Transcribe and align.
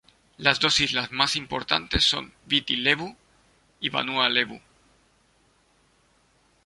Las 0.37 0.59
dos 0.59 0.79
islas 0.79 1.11
más 1.11 1.35
importantes 1.35 2.03
son 2.03 2.33
Viti 2.47 2.75
Levu 2.75 3.15
y 3.81 3.89
Vanua 3.89 4.27
Levu. 4.29 4.59